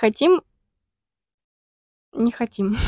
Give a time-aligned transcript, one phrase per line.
[0.00, 0.40] Хотим?
[2.14, 2.78] Не хотим.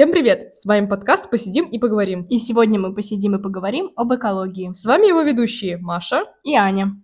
[0.00, 0.56] Всем привет!
[0.56, 2.22] С вами подкаст «Посидим и поговорим».
[2.30, 4.72] И сегодня мы посидим и поговорим об экологии.
[4.72, 6.96] С вами его ведущие Маша и Аня.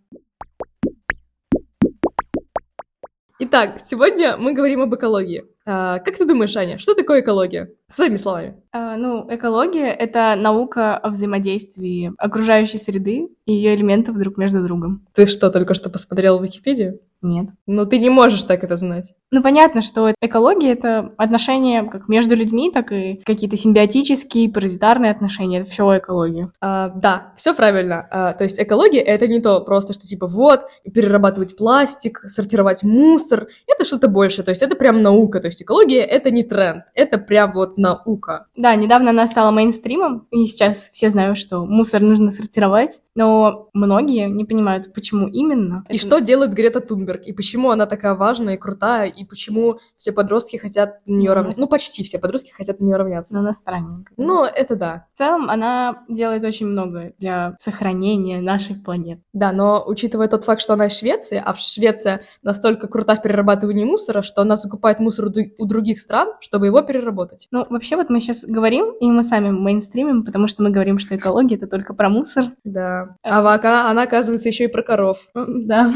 [3.39, 5.45] Итак, сегодня мы говорим об экологии.
[5.67, 7.69] А, как ты думаешь, Аня, что такое экология?
[7.93, 8.57] Своими словами.
[8.73, 15.07] А, ну, экология— это наука о взаимодействии окружающей среды и ее элементов друг между другом.
[15.15, 16.99] Ты что, только что посмотрел в Википедию?
[17.23, 17.47] Нет.
[17.67, 19.13] Ну, ты не можешь так это знать.
[19.31, 25.61] Ну, понятно, что экология— это отношения как между людьми, так и какие-то симбиотические, паразитарные отношения.
[25.61, 26.53] Это все экология.
[26.61, 28.07] А, да, все правильно.
[28.11, 33.49] А, то есть экология— это не то просто, что типа вот, перерабатывать пластик, сортировать мусор.
[33.67, 34.45] Это что-то большее.
[34.45, 35.41] То есть это прям наука.
[35.41, 36.85] То есть экология— это не тренд.
[36.95, 38.47] Это прям вот наука.
[38.57, 44.29] Да, недавно она стала мейнстримом, и сейчас все знают, что мусор нужно сортировать, но многие
[44.29, 45.85] не понимают, почему именно.
[45.89, 46.07] И это...
[46.07, 50.57] что делает Грета Тунберг, и почему она такая важная и крутая, и почему все подростки
[50.57, 51.61] хотят на нее равняться.
[51.61, 53.35] Ну, почти все подростки хотят на нее равняться.
[53.35, 54.15] Но она странненькая.
[54.17, 55.07] Ну, это да.
[55.15, 59.23] В целом, она делает очень много для сохранения нашей планеты.
[59.33, 63.23] Да, но учитывая тот факт, что она из Швеции, а в Швеция настолько крута в
[63.23, 67.49] перерабатывании мусора, что она закупает мусор у других стран, чтобы его переработать.
[67.51, 71.17] Ну, вообще, вот мы сейчас говорим, и мы сами мейнстримим, потому что мы говорим, что
[71.17, 72.45] экология— это только про мусор.
[72.65, 73.17] Да.
[73.23, 75.19] А она, она оказывается, еще и про коров.
[75.35, 75.93] Да.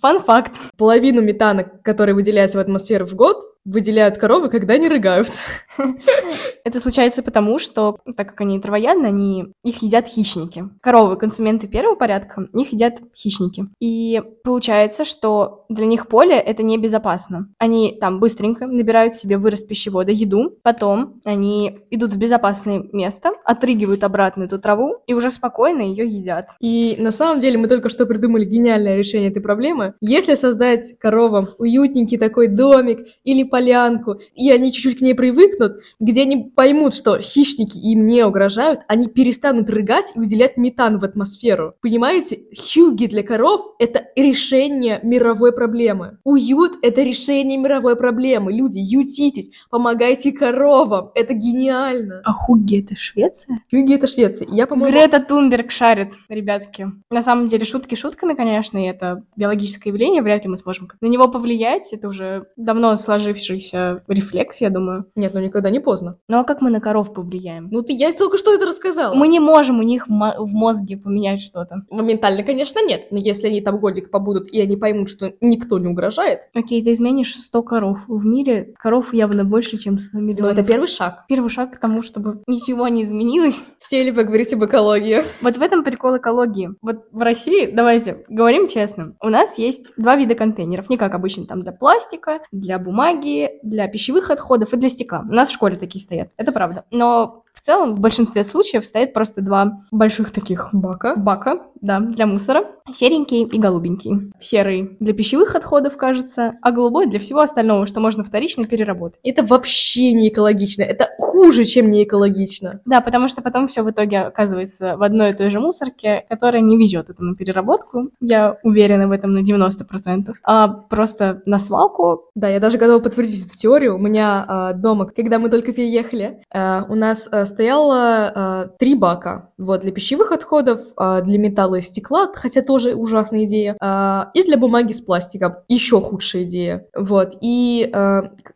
[0.00, 0.52] Фан-факт.
[0.76, 5.30] Половину метана, который выделяется в атмосферу в год, выделяют коровы, когда они рыгают.
[6.64, 10.64] Это случается потому, что, так как они травоядны, они, их едят хищники.
[10.80, 13.66] Коровы, консументы первого порядка, их едят хищники.
[13.80, 17.48] И получается, что для них поле это небезопасно.
[17.58, 24.04] Они там быстренько набирают себе вырост пищевода, еду, потом они идут в безопасное место, отрыгивают
[24.04, 26.50] обратно эту траву и уже спокойно ее едят.
[26.60, 29.94] И на самом деле мы только что придумали гениальное решение этой проблемы.
[30.00, 36.22] Если создать коровам уютненький такой домик или полянку, и они чуть-чуть к ней привыкнут, где
[36.22, 41.74] они поймут, что хищники им не угрожают, они перестанут рыгать и выделять метан в атмосферу.
[41.82, 42.42] Понимаете?
[42.56, 46.18] Хюги для коров— это решение мировой проблемы.
[46.22, 48.52] Уют— это решение мировой проблемы.
[48.52, 51.10] Люди, ютитесь, помогайте коровам.
[51.16, 52.20] Это гениально.
[52.24, 53.60] А хуги— это Швеция?
[53.70, 54.46] Хюги— это Швеция.
[54.52, 54.96] Я, по-моему...
[54.96, 56.86] Грета Тунберг шарит, ребятки.
[57.10, 61.06] На самом деле, шутки шутками, конечно, и это биологическое явление, вряд ли мы сможем на
[61.06, 61.92] него повлиять.
[61.92, 65.06] Это уже давно сложившееся сложившийся рефлекс, я думаю.
[65.16, 66.18] Нет, ну никогда не поздно.
[66.28, 67.68] Ну а как мы на коров повлияем?
[67.70, 69.14] Ну ты, я только что это рассказала.
[69.14, 71.82] Мы не можем у них в мозге поменять что-то.
[71.90, 73.06] Моментально, конечно, нет.
[73.10, 76.40] Но если они там годик побудут, и они поймут, что никто не угрожает.
[76.54, 77.98] Окей, ты изменишь 100 коров.
[78.06, 80.54] В мире коров явно больше, чем 100 миллионов.
[80.54, 81.24] Но это первый шаг.
[81.28, 83.60] Первый шаг к тому, чтобы ничего не изменилось.
[83.78, 85.24] Сели поговорить об экологии.
[85.42, 86.70] Вот в этом прикол экологии.
[86.82, 90.90] Вот в России, давайте, говорим честно, у нас есть два вида контейнеров.
[90.90, 93.27] Не как обычно там для пластика, для бумаги,
[93.62, 95.24] для пищевых отходов и для стекла.
[95.28, 96.84] У нас в школе такие стоят, это правда.
[96.90, 102.26] Но в целом, в большинстве случаев стоит просто два больших таких бака, бака да, для
[102.26, 102.64] мусора.
[102.92, 104.32] Серенький и голубенький.
[104.40, 109.20] Серый для пищевых отходов, кажется, а голубой для всего остального, что можно вторично переработать.
[109.24, 110.82] Это вообще не экологично.
[110.82, 112.80] Это хуже, чем не экологично.
[112.86, 116.62] Да, потому что потом все в итоге оказывается в одной и той же мусорке, которая
[116.62, 118.10] не везет это на переработку.
[118.20, 120.32] Я уверена в этом на 90%.
[120.42, 122.30] А просто на свалку.
[122.34, 123.96] Да, я даже готова подтвердить эту теорию.
[123.96, 128.94] У меня э, дома, когда мы только переехали, э, у нас э, стояло э, три
[128.94, 129.50] бака.
[129.58, 134.44] Вот, для пищевых отходов, э, для металла и стекла, хотя тоже ужасная идея, э, и
[134.44, 135.56] для бумаги с пластиком.
[135.66, 136.86] Еще худшая идея.
[136.94, 137.90] Вот, и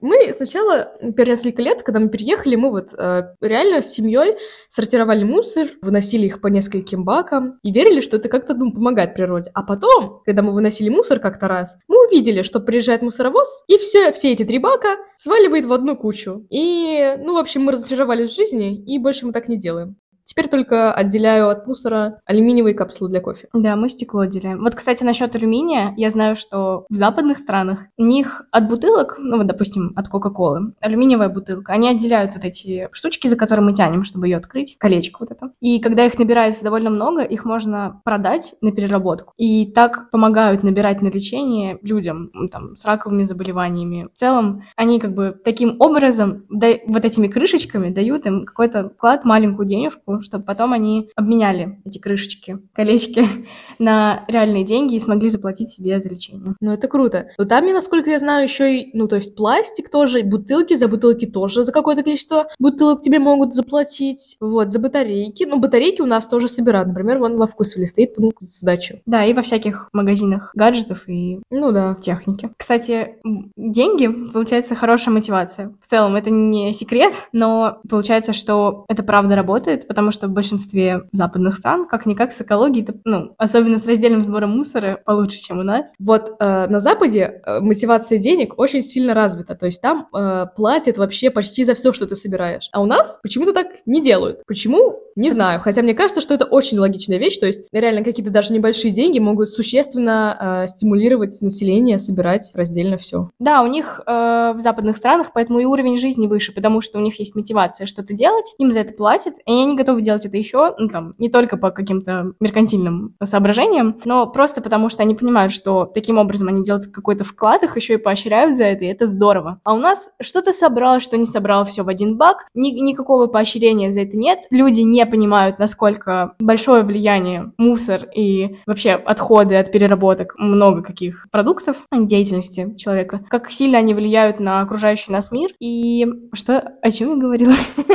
[0.00, 2.92] мы сначала, первые несколько лет, когда мы переехали, мы вот
[3.40, 4.36] реально с семьей
[4.68, 9.50] сортировали мусор, выносили их по нескольким бакам и верили, что это как-то ну, помогает природе.
[9.54, 14.12] А потом, когда мы выносили мусор как-то раз, мы увидели, что приезжает мусоровоз, и все,
[14.12, 16.46] все эти три бака сваливает в одну кучу.
[16.50, 19.96] И, ну, в общем, мы разочаровались в жизни, и больше мы так не делаем.
[20.32, 23.48] Теперь только отделяю от мусора алюминиевые капсулы для кофе.
[23.52, 24.62] Да, мы стекло отделяем.
[24.62, 29.36] Вот, кстати, насчет алюминия, я знаю, что в западных странах у них от бутылок, ну
[29.36, 34.04] вот, допустим, от Кока-Колы, алюминиевая бутылка, они отделяют вот эти штучки, за которые мы тянем,
[34.04, 35.50] чтобы ее открыть, колечко вот это.
[35.60, 39.34] И когда их набирается довольно много, их можно продать на переработку.
[39.36, 44.08] И так помогают набирать на лечение людям там, с раковыми заболеваниями.
[44.14, 49.26] В целом, они как бы таким образом, да, вот этими крышечками дают им какой-то вклад,
[49.26, 53.26] маленькую денежку, чтобы потом они обменяли эти крышечки, колечки
[53.78, 56.54] на реальные деньги и смогли заплатить себе за лечение.
[56.60, 57.28] Ну, это круто.
[57.38, 61.26] Но там, насколько я знаю, еще и, ну, то есть пластик тоже, бутылки, за бутылки
[61.26, 64.36] тоже за какое-то количество бутылок тебе могут заплатить.
[64.40, 65.44] Вот, за батарейки.
[65.44, 66.88] Ну, батарейки у нас тоже собирают.
[66.88, 69.00] Например, вон во вкусвиле стоит ну, сдачу.
[69.06, 71.96] Да, и во всяких магазинах гаджетов и ну, да.
[72.00, 72.50] техники.
[72.56, 73.16] Кстати,
[73.56, 75.74] деньги, получается, хорошая мотивация.
[75.80, 81.02] В целом, это не секрет, но получается, что это правда работает, потому что в большинстве
[81.12, 85.92] западных стран, как-никак, с экологией, ну, особенно с раздельным сбором мусора, получше, чем у нас.
[85.98, 90.98] Вот э, на Западе э, мотивация денег очень сильно развита, то есть там э, платят
[90.98, 92.68] вообще почти за все, что ты собираешь.
[92.72, 94.42] А у нас почему-то так не делают.
[94.46, 95.00] Почему?
[95.16, 95.60] Не знаю.
[95.60, 99.18] Хотя мне кажется, что это очень логичная вещь, то есть реально какие-то даже небольшие деньги
[99.18, 103.30] могут существенно э, стимулировать население собирать раздельно все.
[103.38, 107.02] Да, у них э, в западных странах поэтому и уровень жизни выше, потому что у
[107.02, 110.74] них есть мотивация что-то делать, им за это платят, и они готовы делать это еще,
[110.78, 115.84] ну там, не только по каким-то меркантильным соображениям, но просто потому что они понимают, что
[115.84, 119.60] таким образом они делают какой-то вклад, их еще и поощряют за это, и это здорово.
[119.64, 123.90] А у нас что-то собрал, что не собрал, все в один бак, ни никакого поощрения
[123.92, 130.34] за это нет, люди не понимают, насколько большое влияние мусор и вообще отходы от переработок
[130.38, 135.50] много каких продуктов деятельности человека, как сильно они влияют на окружающий нас мир.
[135.60, 137.54] И что, о чем я говорила?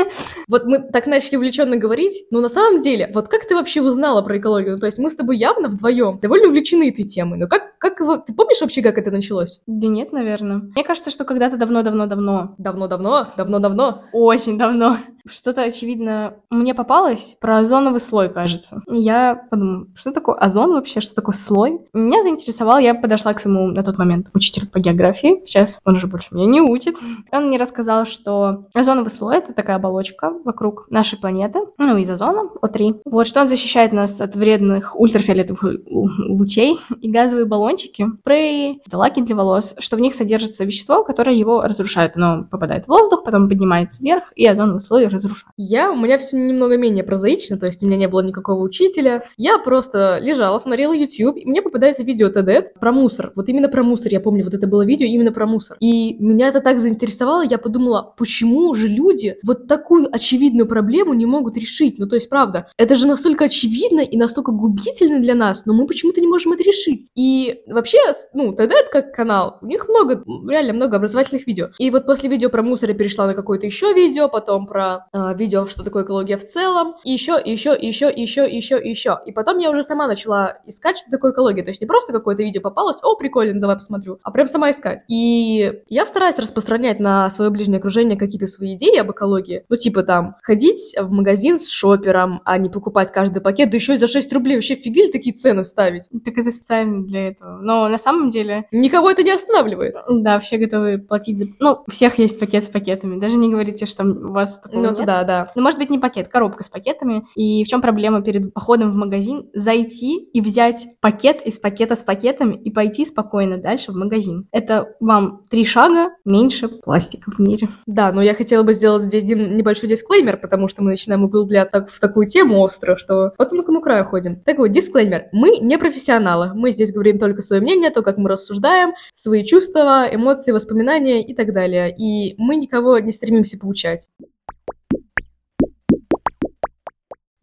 [0.48, 1.87] Вот мы так начали увлеченно говорить,
[2.32, 4.74] но на самом деле, вот как ты вообще узнала про экологию?
[4.74, 8.00] Ну, то есть мы с тобой явно вдвоем довольно увлечены этой темой, но как, как
[8.00, 8.18] его...
[8.18, 9.62] Ты помнишь вообще, как это началось?
[9.68, 10.58] Да нет, наверное.
[10.76, 12.56] Мне кажется, что когда-то давно-давно-давно.
[12.58, 13.34] Давно-давно?
[13.38, 14.04] Давно-давно?
[14.12, 14.98] Очень давно.
[15.26, 18.82] Что-то, очевидно, мне попалось про озоновый слой, кажется.
[18.90, 21.80] И я подумала, что такое озон вообще, что такое слой?
[21.94, 25.42] Меня заинтересовал, я подошла к своему на тот момент учителю по географии.
[25.46, 26.96] Сейчас он уже больше меня не учит.
[27.32, 32.50] Он мне рассказал, что озоновый слой— это такая оболочка вокруг нашей планеты, ну, из озона,
[32.62, 33.02] О3.
[33.06, 39.36] Вот, что он защищает нас от вредных ультрафиолетовых лучей и газовые баллончики, спреи, лаки для
[39.36, 42.14] волос, что в них содержится вещество, которое его разрушает.
[42.16, 45.54] Оно попадает в воздух, потом поднимается вверх, и озоновый слой разрушает.
[45.58, 49.26] Я, у меня все немного менее прозаично, то есть у меня не было никакого учителя.
[49.38, 53.32] Я просто лежала, смотрела YouTube, и мне попадается видео ТД про мусор.
[53.36, 55.78] Вот именно про мусор, я помню, вот это было видео именно про мусор.
[55.80, 61.28] И меня это так заинтересовало, я подумала, почему же люди вот такую очевидную проблему не
[61.28, 61.67] могут решить?
[62.00, 65.88] Ну, то есть, правда, это же настолько очевидно и настолько губительно для нас, но мы
[65.88, 67.08] почему-то не можем это решить.
[67.16, 68.00] И вообще,
[68.34, 71.70] ну, ТД это как канал, у них много, реально много образовательных видео.
[71.80, 75.36] И вот после видео про мусор я перешла на какое-то еще видео, потом про э,
[75.36, 78.56] видео, что такое экология в целом, и еще, и еще, и еще, и еще, и
[78.58, 79.18] еще, и еще.
[79.26, 81.64] И потом я уже сама начала искать, что такое экология.
[81.64, 85.04] То есть не просто какое-то видео попалось, о, прикольно, давай посмотрю, а прям сама искать.
[85.08, 89.66] И я стараюсь распространять на свое ближнее окружение какие-то свои идеи об экологии.
[89.70, 93.94] Ну, типа там, ходить в магазин с шопером, а не покупать каждый пакет, да еще
[93.94, 94.56] и за 6 рублей.
[94.56, 96.04] Вообще фигель такие цены ставить.
[96.26, 97.60] Так это специально для этого.
[97.62, 98.66] Но на самом деле...
[98.72, 99.96] Никого это не останавливает.
[100.10, 101.46] Да, все готовы платить за...
[101.60, 103.20] Ну, у всех есть пакет с пакетами.
[103.20, 105.06] Даже не говорите, что у вас такого Ну, нет.
[105.06, 105.52] да, да.
[105.56, 107.24] Ну, может быть, не пакет, коробка с пакетами.
[107.36, 109.50] И в чем проблема перед походом в магазин?
[109.54, 114.48] Зайти и взять пакет из пакета с пакетами и пойти спокойно дальше в магазин.
[114.52, 117.70] Это вам три шага меньше пластика в мире.
[117.86, 122.00] Да, но я хотела бы сделать здесь небольшой дисклеймер, потому что мы начинаем углубляться в
[122.00, 124.40] такую тему острую, что вот к кому краю ходим.
[124.42, 125.28] Так вот, дисклеймер.
[125.32, 126.54] Мы не профессионалы.
[126.54, 131.34] Мы здесь говорим только свое мнение, то, как мы рассуждаем, свои чувства, эмоции, воспоминания и
[131.34, 131.94] так далее.
[131.96, 134.10] И мы никого не стремимся поучать.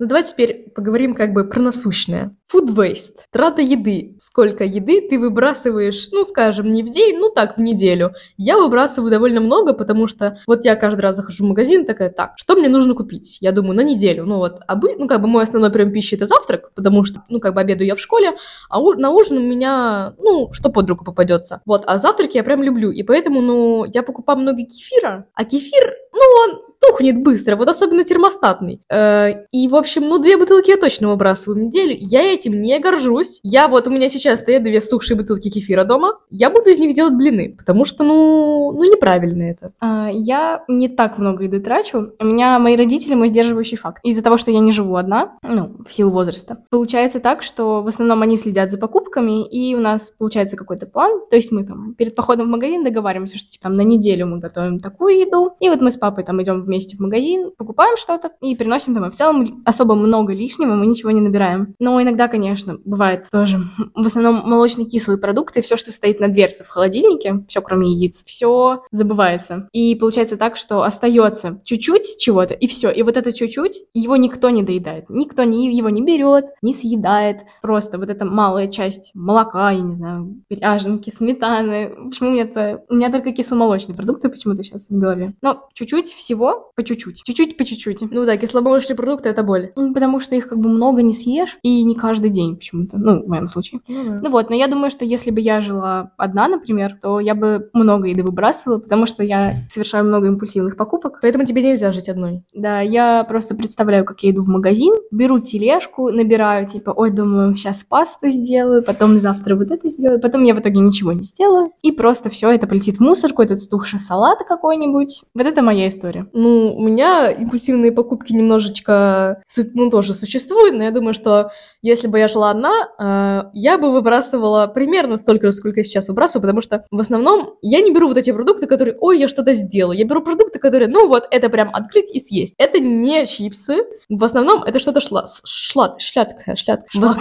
[0.01, 2.35] Ну давай теперь поговорим как бы про насущное.
[2.55, 3.17] Food waste.
[3.33, 4.17] Трата еды.
[4.23, 8.13] Сколько еды ты выбрасываешь, ну, скажем, не в день, ну так, в неделю.
[8.37, 12.35] Я выбрасываю довольно много, потому что вот я каждый раз захожу в магазин, такая, так,
[12.37, 13.39] что мне нужно купить?
[13.41, 14.25] Я думаю, на неделю.
[14.25, 17.25] Ну вот, а бы, ну как бы мой основной прием пищи это завтрак, потому что,
[17.29, 18.35] ну как бы обедаю я в школе,
[18.69, 21.61] а у, на ужин у меня, ну, что под руку попадется.
[21.67, 25.93] Вот, а завтраки я прям люблю, и поэтому, ну, я покупаю много кефира, а кефир,
[26.13, 28.81] ну, он тухнет быстро, вот особенно термостатный.
[28.89, 31.97] Э, и, в общем, ну, две бутылки я точно выбрасываю в неделю.
[31.99, 33.41] Я этим не горжусь.
[33.43, 36.19] Я вот, у меня сейчас стоят две стухшие бутылки кефира дома.
[36.31, 39.73] Я буду из них делать блины, потому что, ну, ну неправильно это.
[39.81, 42.13] А, я не так много еды трачу.
[42.19, 44.01] У меня мои родители мой сдерживающий факт.
[44.03, 46.59] Из-за того, что я не живу одна, ну, в силу возраста.
[46.71, 51.21] Получается так, что в основном они следят за покупками, и у нас получается какой-то план.
[51.31, 54.39] То есть мы там перед походом в магазин договариваемся, что типа там на неделю мы
[54.39, 58.33] готовим такую еду, и вот мы с папой там идем вместе в магазин, покупаем что-то
[58.41, 59.11] и приносим домой.
[59.11, 61.75] В целом особо много лишнего мы ничего не набираем.
[61.79, 63.61] Но иногда, конечно, бывает тоже.
[63.95, 68.83] В основном молочно-кислые продукты, все, что стоит на дверце в холодильнике, все кроме яиц, все
[68.91, 69.69] забывается.
[69.71, 72.91] И получается так, что остается чуть-чуть чего-то, и все.
[72.91, 75.09] И вот это чуть-чуть, его никто не доедает.
[75.11, 77.37] Никто не, его не берет, не съедает.
[77.63, 81.93] Просто вот эта малая часть молока, я не знаю, ряженки, сметаны.
[82.09, 82.83] Почему у меня-то...
[82.89, 85.35] У меня только кисломолочные продукты почему-то сейчас в голове.
[85.41, 87.23] Но чуть-чуть всего, по чуть-чуть.
[87.23, 88.01] Чуть-чуть по чуть-чуть.
[88.11, 89.71] Ну да, кисломолочные продукты— это боль.
[89.77, 92.97] Потому что их как бы много не съешь, и не каждый день почему-то.
[92.97, 93.81] Ну, в моем случае.
[93.89, 94.21] Ну да.
[94.23, 97.71] Ну вот, но я думаю, что если бы я жила одна, например, то я бы
[97.73, 101.19] много еды выбрасывала, потому что я совершаю много импульсивных покупок.
[101.21, 102.45] Поэтому тебе нельзя жить одной.
[102.55, 107.57] Да, я просто представляю, как я иду в магазин, беру тележку, набираю, типа, ой, думаю,
[107.57, 111.73] сейчас пасту сделаю, потом завтра вот это сделаю, потом я в итоге ничего не сделаю,
[111.83, 115.23] и просто все это полетит в мусорку, этот стухший салат какой-нибудь.
[115.35, 116.29] Вот это моя история.
[116.33, 119.43] Ну, у меня импульсивные покупки немножечко,
[119.75, 121.51] ну, тоже существуют, но я думаю, что
[121.83, 126.09] если бы я жила одна, э, я бы выбрасывала примерно столько же, сколько я сейчас
[126.09, 129.55] выбрасываю, потому что в основном я не беру вот эти продукты, которые, ой, я что-то
[129.55, 129.93] сделала.
[129.93, 132.55] Я беру продукты, которые, ну вот, это прям открыть и съесть.
[132.59, 133.85] Это не чипсы.
[134.09, 135.27] В основном это что-то шла...
[135.45, 136.01] шлат...
[136.01, 136.87] шлятка, шлятка.
[136.91, 137.19] Шлак.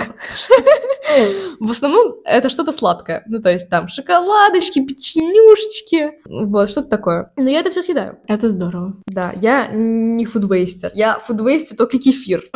[1.60, 3.24] В основном это что-то сладкое.
[3.28, 7.32] Ну, то есть там шоколадочки, печенюшечки, вот, что-то такое.
[7.36, 8.20] Но я это все съедаю.
[8.28, 8.96] Это здорово.
[9.08, 10.92] Да, я не фудвейстер.
[10.94, 12.50] Я фудвейстер только кефир.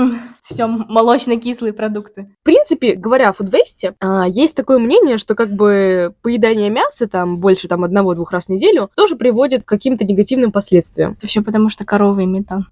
[0.43, 2.35] Все молочно-кислые продукты.
[2.41, 7.37] В принципе, говоря о фудвейсте, а, есть такое мнение, что как бы поедание мяса там
[7.39, 11.13] больше там одного-двух раз в неделю тоже приводит к каким-то негативным последствиям.
[11.17, 12.67] Это все потому, что коровы и метан.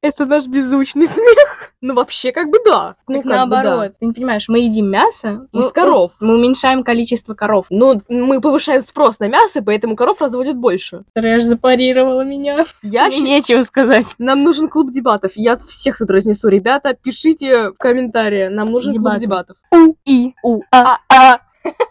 [0.00, 1.57] Это наш беззвучный смех.
[1.80, 2.96] Ну, вообще, как бы да.
[3.06, 3.92] Ну, как бы наоборот.
[4.00, 5.46] Ты не понимаешь, мы едим мясо.
[5.52, 6.12] Из мы- коров.
[6.18, 7.66] Мы уменьшаем количество коров.
[7.70, 7.76] да.
[7.76, 11.04] Но мы повышаем спрос на мясо, поэтому коров разводят больше.
[11.14, 12.66] Трэш запарировала меня.
[12.82, 14.06] Я Мне нечего сказать.
[14.18, 15.32] Нам нужен клуб дебатов.
[15.36, 16.48] Я всех тут разнесу.
[16.48, 18.48] Ребята, пишите в комментарии.
[18.48, 19.20] Нам нужен клуб Дебаты.
[19.20, 19.56] дебатов.
[19.70, 21.38] У и у а А,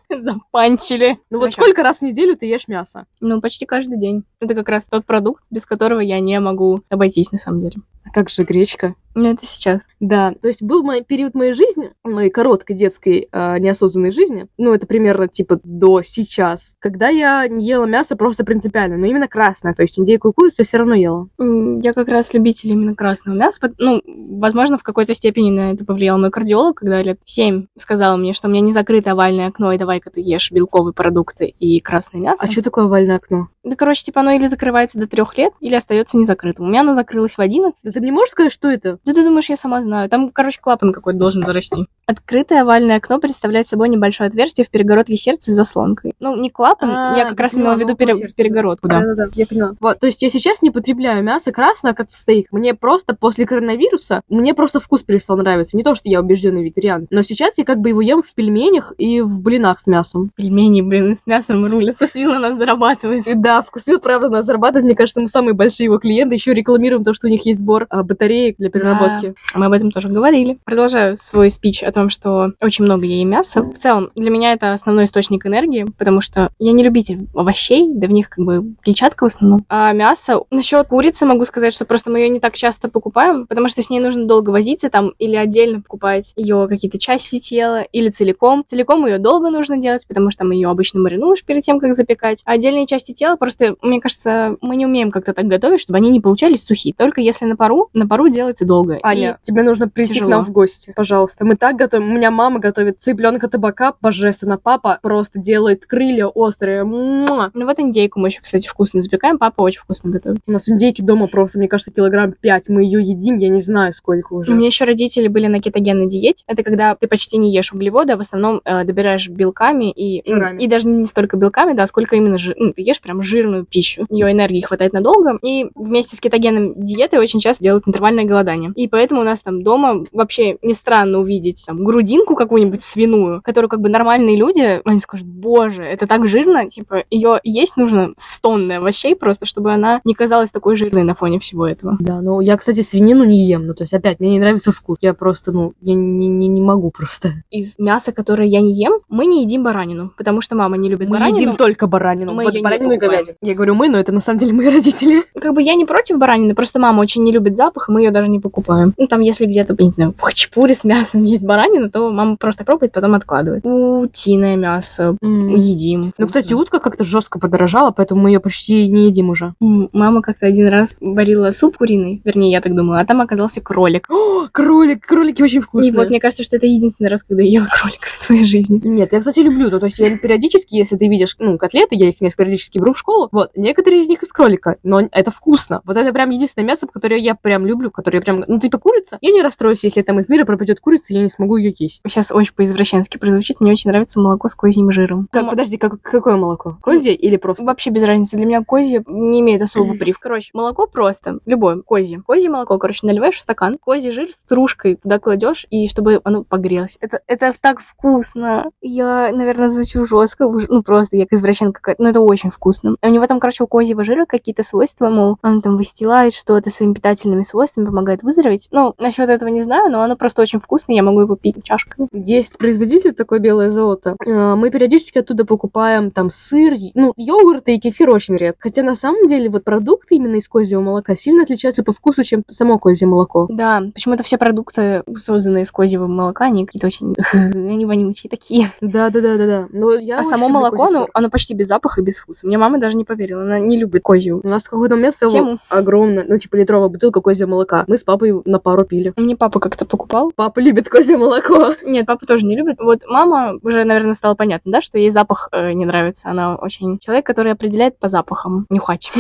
[0.22, 1.20] запанчили.
[1.30, 3.06] ну вот сколько раз в неделю ты ешь мясо?
[3.20, 4.24] Ну, почти каждый день.
[4.40, 7.78] Это как раз тот продукт, без которого я не могу обойтись, на самом деле.
[8.06, 8.96] А как же гречка?
[9.16, 9.82] Ну, это сейчас.
[10.00, 14.74] Да, то есть был мой период моей жизни, моей короткой детской э, неосознанной жизни, ну
[14.74, 19.74] это примерно типа до сейчас, когда я не ела мясо просто принципиально, но именно красное,
[19.74, 21.28] то есть индейку и курицу я все равно ела.
[21.40, 23.60] Я как раз любитель именно красного мяса.
[23.80, 28.18] Ну, возможно, в какой-то степени на это повлиял мой кардиолог, когда лет в 7 сказал
[28.18, 31.80] мне, что у меня не закрыто овальное окно, и давай-ка ты ешь белковые продукты и
[31.80, 32.46] красное мясо.
[32.46, 33.48] А что такое овальное окно?
[33.64, 36.66] Да, короче, типа оно или закрывается до трех лет, или остается незакрытым.
[36.66, 37.94] У меня оно закрылось в 11.
[37.94, 38.98] Ты мне можешь сказать, что это?
[39.04, 40.10] Да ты думаешь, я сама знаю.
[40.10, 41.86] Там, короче, клапан какой-то должен зарасти.
[42.06, 46.14] Открытое овальное окно представляет собой небольшое отверстие в перегородке сердца с заслонкой.
[46.20, 49.02] Ну, не клапан, А, я как раз имела в виду около пере- перегородку, да.
[49.02, 49.74] Да-да-да, я поняла.
[49.82, 52.48] Вот, то есть я сейчас не потребляю мясо красное, как в стейк.
[52.52, 55.76] Мне просто после коронавируса, мне просто вкус перестал нравиться.
[55.76, 58.94] Не то, что я убежденный вегетариан, но сейчас я как бы его ем в пельменях
[58.98, 60.32] и в блинах с мясом.
[60.36, 61.94] Пельмени, блин, с мясом руля.
[61.98, 63.28] Посвил на нас зарабатывает.
[63.28, 64.86] И Да, вкусвилл, правда, нас зарабатывает.
[64.86, 66.36] Мне кажется, мы самые большие его клиенты.
[66.36, 69.36] Еще рекламируем то, что у них есть сбор а, батареек для переработки.
[69.56, 70.58] Мы об этом тоже говорили.
[70.64, 73.62] Продолжаю свой спич о том, что очень много я ем мяса.
[73.64, 78.08] В целом, для меня это основной источник энергии, потому что я не любитель овощей, да
[78.08, 79.66] в них как бы клетчатка в основном.
[79.70, 80.42] А мясо...
[80.52, 83.90] Насчет курицы могу сказать, что просто мы ее не так часто покупаем, потому что с
[83.90, 88.64] ней нужно долго возиться там или отдельно покупать ее какие-то части тела, или целиком.
[88.66, 92.42] Целиком ее долго нужно делать, потому что там ее обычно маринуешь перед тем, как запекать.
[92.46, 96.10] А отдельные части тела просто, мне кажется, мы не умеем как-то так готовить, чтобы они
[96.10, 96.94] не получались сухие.
[96.98, 99.00] Только если на пару, на пару делается долго.
[99.04, 100.32] Аня, тебе нужно прийти тяжело.
[100.32, 101.46] к нам в гости, пожалуйста.
[101.46, 102.10] Мы так готовим.
[102.10, 104.58] У меня мама готовит цыпленка табака, божественно.
[104.58, 106.84] Папа просто делает крылья острые.
[106.84, 107.52] Муа.
[107.54, 109.38] Ну вот индейку мы еще, кстати, вкусно запекаем.
[109.38, 110.40] Папа очень вкусно готовит.
[110.46, 112.70] У нас индейки дома просто, мне кажется, килограмм пять.
[112.70, 114.52] Мы ее едим, я не знаю, сколько уже.
[114.52, 116.44] У меня еще родители были на кетогенной диете.
[116.48, 119.30] Это когда ты почти не ешь углеводы, а в основном э, добираешь
[119.68, 120.64] белками и, Жирами.
[120.64, 122.56] и даже не столько белками, да, сколько именно жир.
[122.58, 124.06] ну, ты ешь прям жирную пищу.
[124.10, 125.38] Ее энергии хватает надолго.
[125.42, 128.72] И вместе с кетогенной диетой очень часто делают интервальное голодание.
[128.76, 133.70] И поэтому у нас там дома вообще не странно увидеть там грудинку какую-нибудь свиную, которую
[133.70, 138.40] как бы нормальные люди, они скажут, боже, это так жирно, типа ее есть нужно с
[138.40, 141.98] тонны овощей просто, чтобы она не казалась такой жирной на фоне всего этого.
[142.00, 143.68] Да, ну я, кстати, свинину не ем.
[143.68, 144.98] Ну, то есть, опять, мне не нравится вкус.
[145.02, 147.44] Я просто, ну, я не, не, не могу просто.
[147.52, 151.10] из мяса, которое я не ем, мы не едим баранину, потому что мама не любит
[151.10, 151.38] Мы баранину.
[151.40, 152.34] едим только баранину.
[152.34, 153.38] Мы вот баранину и говядину.
[153.42, 155.24] Я говорю мы, но это на самом деле мои родители.
[155.40, 158.12] Как бы я не против баранины, просто мама очень не любит запах, и мы ее
[158.12, 158.94] даже не покупаем.
[158.98, 162.64] Ну, там, если где-то, не знаю, в хачапуре с мясом есть баранина, то мама просто
[162.64, 163.66] пробует, потом откладывает.
[163.66, 165.56] Утиное мясо М.
[165.56, 166.14] едим.
[166.18, 169.54] Ну, кстати, утка как-то жестко подорожала, поэтому мы ее почти не едим уже.
[169.60, 174.10] Мама как-то один раз варила суп куриный, вернее, я так думала, а там оказался кролик.
[174.10, 175.92] О, кролик, кролики очень вкусные.
[175.92, 178.80] И вот мне кажется, что это единственный раз, когда я ела кролика в своей жизни.
[178.84, 179.70] Нет, я, кстати, люблю.
[179.72, 182.98] Ну, то есть я периодически, если ты видишь, ну, котлеты, я их периодически беру в
[183.00, 185.82] школу, вот, некоторые из них из кролика, но это вкусно.
[185.86, 189.18] Вот это прям единственное мясо, которое я прям люблю, которое прям, ну, типа курица.
[189.22, 192.02] Я не расстроюсь, если там из мира пропадет курица, я не смогу ее есть.
[192.08, 195.28] Сейчас очень по-извращенски прозвучит, мне очень нравится молоко с козьим жиром.
[195.32, 196.78] Как, М- подожди, как- какое молоко?
[196.82, 197.64] Козье или просто?
[197.66, 198.38] Вообще без разницы.
[198.38, 200.24] Для меня козье не имеет особого привкуса.
[200.24, 202.22] Короче, молоко просто, любое, козье.
[202.26, 206.44] Козье молоко, короче, наливаешь в стакан, козий жир с стружкой туда кладешь, и чтобы оно
[206.44, 206.98] погрелось.
[207.02, 208.72] Это, это так вкусно.
[208.82, 212.96] Я, наверное, звучу жестко, ну просто я как извращенка какая-то, но это очень вкусно.
[213.04, 216.70] И у него там, короче, у козьего жира какие-то свойства, мол, он там выстилает что-то
[216.70, 218.68] своими питательными свойствами, помогает выздороветь.
[218.72, 222.08] Ну, насчет этого не знаю, но оно просто очень вкусное, я могу его пить чашками.
[222.12, 224.16] Есть производитель такой белое золото.
[224.26, 228.64] Э, Мы периодически оттуда покупаем там сыр, ну, йогурты и кефир очень редко.
[228.64, 232.44] Хотя на самом деле вот продукты именно из козьего молока сильно отличаются по вкусу, чем
[232.50, 233.48] само козье молоко.
[233.50, 237.16] Да, почему-то все продукты, созданные из козьего молока, они какие-то очень...
[237.68, 238.72] Они вонючие такие.
[238.82, 239.68] Да, да, да, да, да.
[239.72, 242.48] Но я а само молоко, ну, оно почти без запаха и без вкуса.
[242.48, 244.42] Мне мама даже не поверила, она не любит козью.
[244.44, 245.60] У нас в какое-то место Тему.
[245.70, 247.86] огромная, ну, типа литровая бутылка козьего молока.
[247.88, 249.14] Мы с папой на пару пили.
[249.16, 250.32] Мне папа как-то покупал.
[250.36, 251.76] Папа любит козье молоко.
[251.84, 252.78] Нет, папа тоже не любит.
[252.80, 256.30] Вот мама уже, наверное, стало понятно, да, что ей запах э, не нравится.
[256.30, 258.66] Она очень человек, который определяет по запахам.
[258.70, 259.12] Нюхач.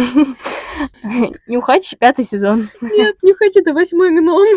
[1.48, 2.70] Нюхач, пятый сезон.
[2.82, 4.48] Нет, не хочу, это восьмой гном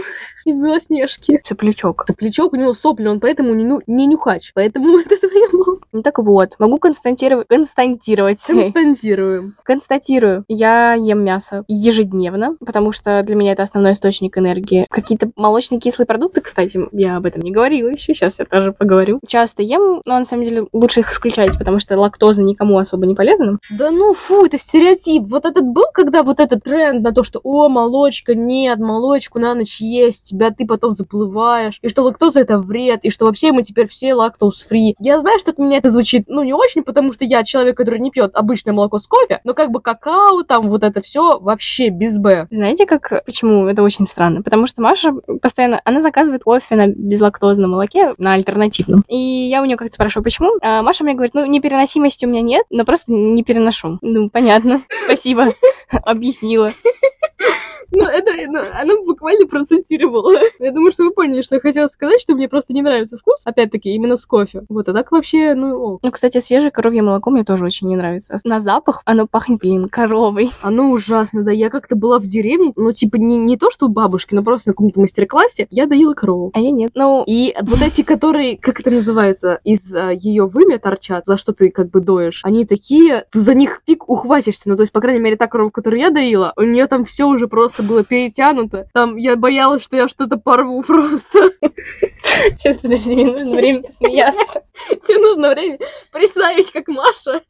[0.45, 1.41] из Белоснежки.
[1.43, 2.07] Соплячок.
[2.17, 4.53] Плечок у него сопли, он поэтому не, ну, не нюхач.
[4.55, 5.81] Поэтому это мама.
[5.93, 9.55] Ну так вот, могу констатировать, констатировать, Константируем.
[9.65, 14.87] констатирую, я ем мясо ежедневно, потому что для меня это основной источник энергии.
[14.89, 19.21] Какие-то молочно-кислые продукты, кстати, я об этом не говорила еще, сейчас я тоже поговорю.
[19.27, 23.15] Часто ем, но на самом деле лучше их исключать, потому что лактоза никому особо не
[23.15, 23.59] полезна.
[23.71, 25.25] Да ну фу, это стереотип.
[25.25, 29.55] Вот этот был, когда вот этот тренд на то, что о, молочка, нет, молочку на
[29.55, 33.63] ночь есть, тебя ты потом заплываешь, и что лактоза это вред, и что вообще мы
[33.63, 34.95] теперь все лактоз-фри.
[34.99, 38.01] Я знаю, что от меня это звучит, ну, не очень, потому что я человек, который
[38.01, 41.89] не пьет обычное молоко с кофе, но как бы какао, там вот это все вообще
[41.89, 42.47] без Б.
[42.51, 44.43] Знаете, как почему это очень странно?
[44.43, 49.05] Потому что Маша постоянно, она заказывает кофе на безлактозном молоке, на альтернативном.
[49.09, 50.53] И я у нее как-то спрашиваю, почему?
[50.63, 53.99] А Маша мне говорит, ну, непереносимости у меня нет, но просто не переношу.
[54.03, 54.83] Ну, понятно.
[55.05, 55.55] Спасибо.
[55.91, 56.73] Объяснила.
[57.93, 60.35] Ну, это, ну, она буквально процитировала.
[60.59, 63.43] Я думаю, что вы поняли, что я хотела сказать, что мне просто не нравится вкус,
[63.45, 64.65] опять-таки, именно с кофе.
[64.69, 66.01] Вот, а так вообще, ну, ок.
[66.03, 68.39] Ну, кстати, свежее коровье молоко мне тоже очень не нравится.
[68.45, 70.51] На запах оно пахнет, блин, коровой.
[70.63, 71.51] Оно ужасно, да.
[71.51, 74.71] Я как-то была в деревне, ну, типа, не, не то, что у бабушки, но просто
[74.71, 76.51] на каком-то мастер-классе я доила корову.
[76.55, 76.93] А я нет.
[76.95, 81.71] Ну, И вот эти, которые, как это называется, из ее вымя торчат, за что ты
[81.71, 84.69] как бы доешь, они такие, ты за них фиг ухватишься.
[84.69, 87.25] Ну, то есть, по крайней мере, та корова, которую я доила, у нее там все
[87.25, 88.89] уже просто было перетянуто.
[88.93, 91.53] Там я боялась, что я что-то порву просто.
[92.57, 94.63] сейчас, подожди, мне нужно время посмеяться.
[95.07, 95.79] Тебе нужно время
[96.13, 97.43] представить, как Маша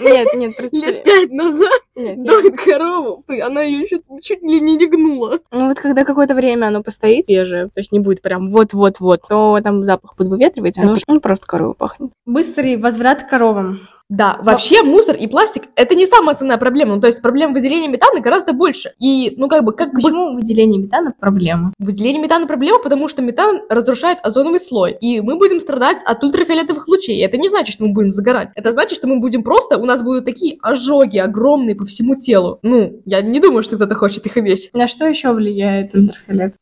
[0.00, 0.76] Нет, нет, просто...
[0.76, 3.22] лет пять назад Нет, я- доит корову.
[3.42, 5.38] Она ее чуть, чуть ли не легнула.
[5.50, 9.58] Ну вот когда какое-то время оно постоит свежее, то есть не будет прям вот-вот-вот, то
[9.62, 12.10] там запах подвыветривается, оно уже ну, просто корова пахнет.
[12.26, 13.80] Быстрый возврат к коровам.
[14.10, 16.96] Да, вообще мусор и пластик это не самая основная проблема.
[16.96, 18.92] Ну, то есть проблем выделения метана гораздо больше.
[18.98, 21.72] И, ну, как бы, как бы Почему выделение метана проблема?
[21.78, 24.96] выделение метана проблема, потому что метан разрушает озоновый слой.
[25.00, 26.24] И мы будем страдать от
[26.70, 27.24] ультрафиолетовых лучей.
[27.24, 28.50] Это не значит, что мы будем загорать.
[28.54, 32.58] Это значит, что мы будем просто, у нас будут такие ожоги огромные по всему телу.
[32.62, 34.70] Ну, я не думаю, что кто-то хочет их иметь.
[34.72, 36.54] На что еще влияет ультрафиолет?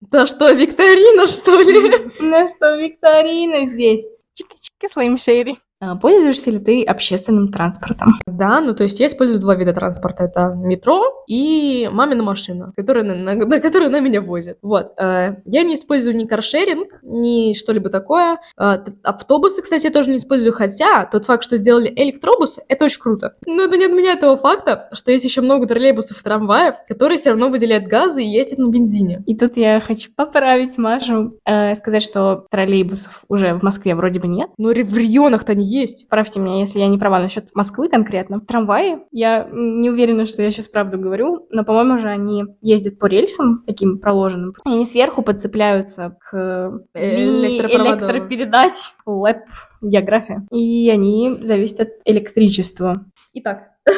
[0.00, 2.12] Да что, викторина, что ли?
[2.20, 4.06] На что викторина здесь?
[4.34, 5.58] Чика-чика слайм шерри.
[5.73, 8.14] А, Пользуешься ли ты общественным транспортом?
[8.26, 10.24] Да, ну то есть я использую два вида транспорта.
[10.24, 14.58] Это метро и мамина машина, которая на, на- на которой она меня возит.
[14.62, 14.92] Вот.
[14.98, 18.38] э, я не использую ни каршеринг, ни что-либо такое.
[18.58, 23.00] Э, автобусы, кстати, я тоже не использую, хотя тот факт, что сделали электробусы, это очень
[23.00, 23.34] круто.
[23.46, 27.30] Но это не отменяет того факта, что есть еще много троллейбусов и трамваев, которые все
[27.30, 29.22] равно выделяют газы и ездят на бензине.
[29.26, 34.28] И тут я хочу поправить Машу, э, сказать, что троллейбусов уже в Москве вроде бы
[34.28, 34.48] нет.
[34.58, 36.08] Но ре- в регионах-то они есть.
[36.08, 38.40] Правьте меня, если я не права насчет Москвы конкретно.
[38.40, 43.06] Трамваи, я не уверена, что я сейчас правду говорю, но, по-моему, же они ездят по
[43.06, 44.54] рельсам таким проложенным.
[44.64, 48.72] И они сверху подцепляются к Э, электропередач,
[49.06, 49.44] лэп,
[49.82, 50.46] география.
[50.50, 52.94] И они зависят от электричества.
[53.34, 53.70] Итак,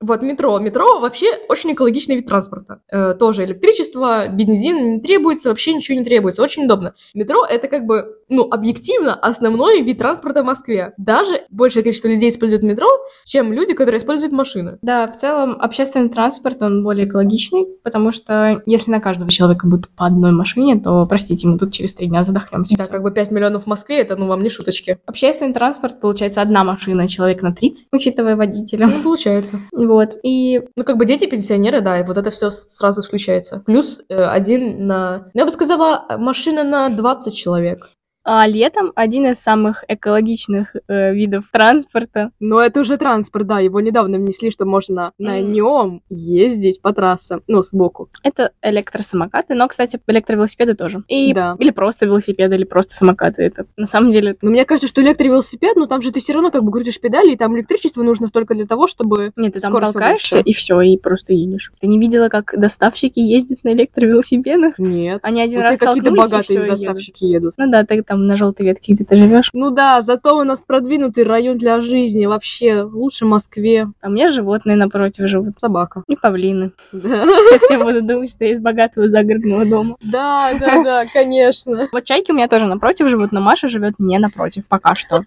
[0.00, 0.58] Вот метро.
[0.58, 2.82] Метро вообще очень экологичный вид транспорта.
[2.92, 6.42] Э, тоже электричество, бензин не требуется, вообще ничего не требуется.
[6.42, 6.94] Очень удобно.
[7.14, 10.94] Метро это как бы, ну, объективно основной вид транспорта в Москве.
[10.96, 12.86] Даже большее количество людей используют метро,
[13.26, 14.78] чем люди, которые используют машины.
[14.82, 19.88] Да, в целом общественный транспорт, он более экологичный, потому что если на каждого человека будет
[19.90, 22.76] по одной машине, то, простите, мы тут через три дня задохнемся.
[22.76, 24.98] Да, как бы 5 миллионов в Москве, это, ну, вам не шуточки.
[25.06, 28.86] Общественный транспорт, получается, одна машина, человек на 30, учитывая водителя.
[28.86, 29.60] Ну, получается.
[29.72, 30.60] Вот, и...
[30.76, 33.62] Ну, как бы дети, пенсионеры, да, и вот это все сразу исключается.
[33.64, 35.30] Плюс э, один на...
[35.34, 37.90] Я бы сказала, машина на 20 человек.
[38.24, 42.30] А летом один из самых экологичных э, видов транспорта.
[42.40, 47.42] Но это уже транспорт, да, его недавно внесли, что можно на нем ездить по трассам,
[47.46, 48.08] ну, сбоку.
[48.22, 51.02] Это электросамокаты, но, кстати, электровелосипеды тоже.
[51.08, 51.56] И, Да.
[51.58, 53.42] Или просто велосипеды, или просто самокаты.
[53.42, 54.36] Это на самом деле...
[54.40, 57.32] Но мне кажется, что электровелосипед, ну, там же ты все равно как бы крутишь педали,
[57.32, 59.32] и там электричество нужно только для того, чтобы...
[59.36, 60.48] Нет, ты там толкаешься, повыше.
[60.48, 61.72] и все, и просто едешь.
[61.80, 64.78] Ты не видела, как доставщики ездят на электровелосипедах?
[64.78, 65.20] Нет.
[65.22, 66.70] Они один Вот раз те какие-то богатые всё, и едут.
[66.70, 67.54] доставщики едут.
[67.56, 69.50] Ну да, ты там на желтой ветке где-то живешь.
[69.52, 72.26] Ну да, зато у нас продвинутый район для жизни.
[72.26, 73.88] Вообще, лучше Москве.
[74.00, 75.58] А меня животные напротив живут.
[75.58, 76.02] Собака.
[76.08, 76.72] И павлины.
[76.92, 79.96] Да, Сейчас я буду думать, что я из богатого загородного дома.
[80.02, 81.88] да, да, да, конечно.
[81.92, 85.24] Вот чайки у меня тоже напротив живут, но Маша живет не напротив пока что.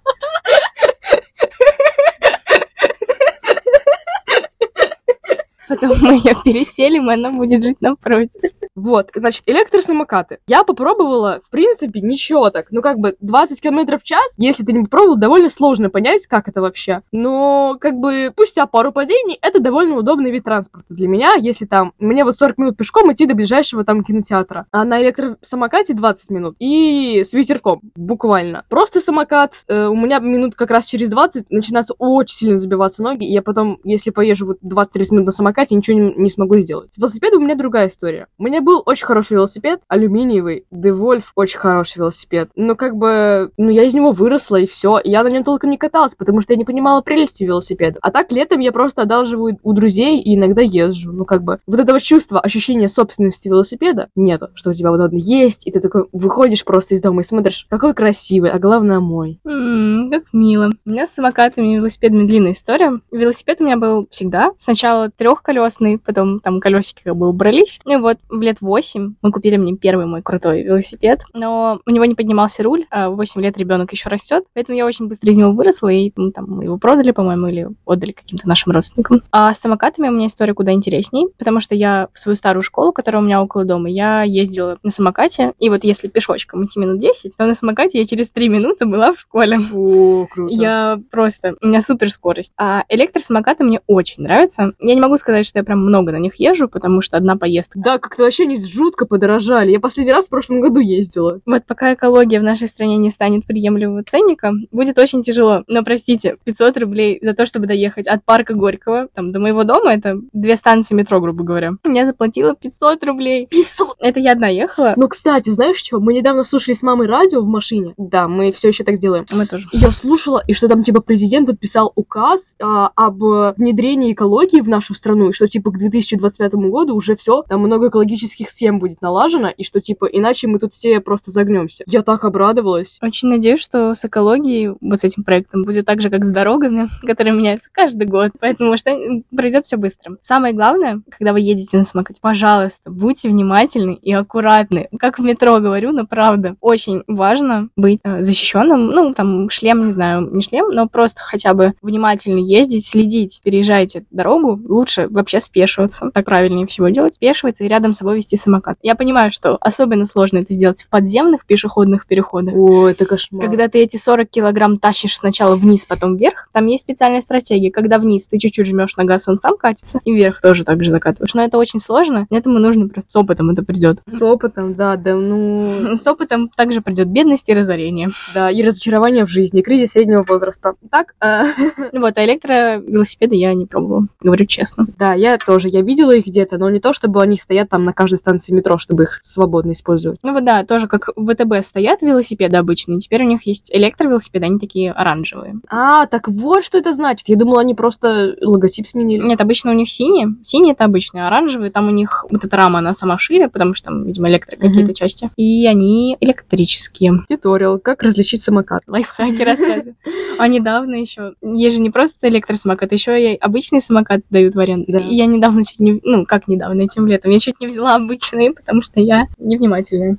[5.67, 8.39] Потом мы ее переселим, и она будет жить напротив.
[8.77, 10.37] Вот, значит, электросамокаты.
[10.47, 12.67] Я попробовала, в принципе, ничего так.
[12.69, 16.47] Ну, как бы 20 км в час, если ты не попробовал, довольно сложно понять, как
[16.47, 17.01] это вообще.
[17.11, 21.93] Но, как бы, спустя пару падений, это довольно удобный вид транспорта для меня, если там,
[21.97, 24.67] мне вот 40 минут пешком идти до ближайшего там кинотеатра.
[24.71, 26.55] А на электросамокате 20 минут.
[26.59, 28.63] И с ветерком, буквально.
[28.69, 33.25] Просто самокат, э, у меня минут как раз через 20 начинаются очень сильно забиваться ноги,
[33.25, 36.93] и я потом, если поезжу вот 20-30 минут на самокате, ничего не, не смогу сделать.
[36.93, 38.27] С велосипедом у меня другая история.
[38.37, 42.49] У меня был очень хороший велосипед, алюминиевый, Devolf, очень хороший велосипед.
[42.55, 44.99] Но как бы, ну я из него выросла, и все.
[45.05, 47.99] Я на нем толком не каталась, потому что я не понимала прелести велосипеда.
[48.01, 51.13] А так летом я просто одалживаю у друзей и иногда езжу.
[51.13, 55.11] Ну как бы, вот этого чувства, ощущения собственности велосипеда нету, что у тебя вот он
[55.13, 59.39] есть, и ты такой выходишь просто из дома и смотришь, какой красивый, а главное мой.
[59.45, 60.69] М, Как мило.
[60.85, 62.99] У меня с самокатами и велосипедами длинная история.
[63.11, 64.51] Велосипед у меня был всегда.
[64.57, 67.79] Сначала трехколесный, потом там колесики как бы убрались.
[67.85, 71.91] Ну и вот в лет 8 мы купили мне первый мой крутой велосипед, но у
[71.91, 75.29] него не поднимался руль, а в 8 лет ребенок еще растет, поэтому я очень быстро
[75.29, 79.21] из него выросла, и ну, там мы его продали, по-моему, или отдали каким-то нашим родственникам.
[79.31, 82.91] А с самокатами у меня история куда интересней, потому что я в свою старую школу,
[82.91, 86.99] которая у меня около дома, я ездила на самокате, и вот если пешочком идти минут
[86.99, 89.59] 10, то на самокате я через 3 минуты была в школе.
[89.73, 90.53] О, круто.
[90.53, 91.55] Я просто...
[91.61, 92.53] У меня супер скорость.
[92.57, 94.73] А электросамокаты мне очень нравятся.
[94.79, 97.79] Я не могу сказать, что я прям много на них езжу, потому что одна поездка.
[97.79, 99.71] Да, как-то вообще они жутко подорожали.
[99.71, 101.41] Я последний раз в прошлом году ездила.
[101.45, 105.63] Вот пока экология в нашей стране не станет приемлемого ценника, будет очень тяжело.
[105.67, 109.93] Но, простите, 500 рублей за то, чтобы доехать от парка Горького, там, до моего дома,
[109.93, 111.73] это две станции метро, грубо говоря.
[111.85, 113.47] Я заплатила 500 рублей.
[113.47, 113.97] 500!
[113.99, 114.93] Это я одна ехала.
[114.95, 115.99] Ну, кстати, знаешь что?
[115.99, 117.93] Мы недавно слушали с мамой радио в машине.
[117.97, 119.25] Да, мы все еще так делаем.
[119.31, 119.67] Мы тоже.
[119.73, 123.21] Я слушала, и что там, типа, президент подписал указ а, об
[123.57, 127.89] внедрении экологии в нашу страну, и что, типа, к 2025 году уже все, там много
[127.89, 131.83] экологических схем будет налажено, и что, типа, иначе мы тут все просто загнемся.
[131.87, 132.97] Я так обрадовалась.
[133.01, 136.89] Очень надеюсь, что с экологией, вот с этим проектом, будет так же, как с дорогами,
[137.05, 138.31] которые меняются каждый год.
[138.39, 138.95] Поэтому что
[139.35, 140.17] пройдет все быстро.
[140.21, 144.89] Самое главное, когда вы едете на самокате, пожалуйста, будьте внимательны и аккуратны.
[144.99, 146.55] Как в метро говорю, но правда.
[146.61, 148.87] Очень важно быть э, защищенным.
[148.87, 154.05] Ну, там, шлем, не знаю, не шлем, но просто хотя бы внимательно ездить, следить, переезжайте
[154.11, 154.59] дорогу.
[154.67, 156.09] Лучше вообще спешиваться.
[156.13, 157.15] Так правильнее всего делать.
[157.15, 158.77] Спешиваться и рядом с собой вести самокат.
[158.81, 162.53] Я понимаю, что особенно сложно это сделать в подземных пешеходных переходах.
[162.55, 163.45] О, это кошмар.
[163.45, 167.71] Когда ты эти 40 килограмм тащишь сначала вниз, потом вверх, там есть специальная стратегия.
[167.71, 170.91] Когда вниз ты чуть-чуть жмешь на газ, он сам катится, и вверх тоже так же
[170.91, 171.33] закатываешь.
[171.33, 173.99] Но это очень сложно, этому нужно просто с опытом это придет.
[174.05, 175.95] С опытом, да, да, ну...
[175.97, 178.09] С опытом также придет бедность и разорение.
[178.33, 180.73] Да, и разочарование в жизни, кризис среднего возраста.
[180.89, 181.43] Так, э,
[181.93, 184.87] Вот, а электровелосипеды я не пробовала, говорю честно.
[184.97, 187.93] да, я тоже, я видела их где-то, но не то, чтобы они стоят там на
[187.93, 190.17] каждом каждой станции метро, чтобы их свободно использовать.
[190.23, 194.45] Ну вот да, тоже как в ВТБ стоят велосипеды обычные, теперь у них есть электровелосипеды,
[194.45, 195.55] они такие оранжевые.
[195.69, 197.27] А, так вот что это значит.
[197.27, 199.21] Я думала, они просто логотип сменили.
[199.25, 200.35] Нет, обычно у них синие.
[200.43, 203.87] Синие это обычные, оранжевые, там у них вот эта рама, она сама шире, потому что
[203.87, 204.67] там, видимо, электро Мгм.
[204.69, 205.29] какие-то части.
[205.35, 207.25] И они электрические.
[207.27, 208.83] Туториал, как различить самокат.
[208.87, 209.95] Лайфхаки рассказываю.
[210.39, 214.85] А недавно еще, есть же не просто электросамокат, еще и обычный самокат дают в аренду.
[214.87, 214.99] Да.
[214.99, 218.53] И я недавно чуть не, ну, как недавно, этим летом, я чуть не взяла обычный,
[218.53, 220.17] потому что я невнимательная.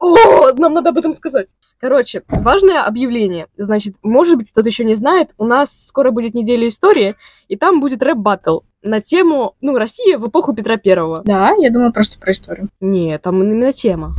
[0.00, 1.46] О, нам надо об этом сказать.
[1.80, 3.46] Короче, важное объявление.
[3.56, 7.14] Значит, может быть, кто-то еще не знает, у нас скоро будет неделя истории,
[7.46, 11.22] и там будет рэп-баттл на тему, ну, Россия в эпоху Петра Первого.
[11.24, 12.68] Да, я думала просто про историю.
[12.80, 14.14] Нет, там именно тема.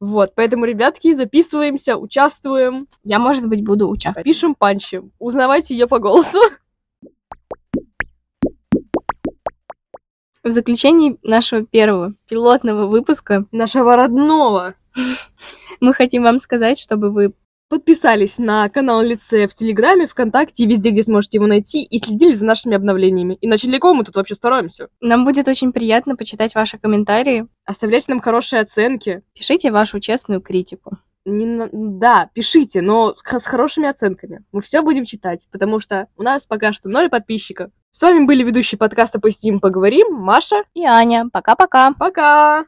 [0.00, 4.24] Вот, поэтому, ребятки, записываемся, участвуем, Я, может быть, буду участвовать.
[4.24, 5.00] пишем панчи.
[5.18, 6.38] Узнавайте ее по голосу.
[10.48, 14.76] В заключении нашего первого пилотного выпуска Нашего родного.
[15.80, 17.34] мы хотим вам сказать, чтобы вы
[17.68, 22.32] Подписались на канал Лицея в Телеграме, ВКонтакте и везде, где сможете его найти, и следили
[22.32, 23.36] за нашими обновлениями.
[23.42, 24.88] Иначе далеко мы тут вообще стараемся.
[25.02, 27.46] нам будет очень приятно почитать ваши комментарии.
[27.66, 29.20] Оставляйте нам хорошие оценки.
[29.34, 30.96] Пишите вашу честную критику.
[31.28, 34.42] Не на- Да, пишите, но с хорошими оценками.
[34.52, 37.70] Мы все будем читать, потому что у нас пока что ноль подписчиков.
[37.90, 40.62] С вами были ведущие подкаста «Постим, поговорим» Маша.
[40.74, 41.92] И Аня, пока-пока.
[41.98, 42.64] Пока!